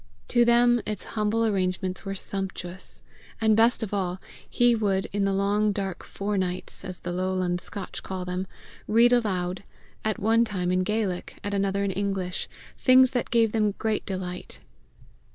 To 0.29 0.43
them 0.43 0.81
its 0.83 1.03
humble 1.13 1.45
arrangements 1.45 2.03
were 2.05 2.15
sumptuous. 2.15 3.03
And 3.39 3.55
best 3.55 3.83
of 3.83 3.93
all, 3.93 4.19
he 4.49 4.73
would, 4.73 5.05
in 5.13 5.25
the 5.25 5.31
long 5.31 5.71
dark 5.71 6.03
fore 6.03 6.39
nights, 6.39 6.83
as 6.83 7.01
the 7.01 7.11
lowland 7.11 7.61
Scotch 7.61 8.01
call 8.01 8.25
them, 8.25 8.47
read 8.87 9.13
aloud, 9.13 9.63
at 10.03 10.17
one 10.17 10.43
time 10.43 10.71
in 10.71 10.81
Gaelic, 10.81 11.39
at 11.43 11.53
another 11.53 11.83
in 11.83 11.91
English, 11.91 12.49
things 12.79 13.11
that 13.11 13.29
gave 13.29 13.51
them 13.51 13.75
great 13.77 14.03
delight. 14.03 14.59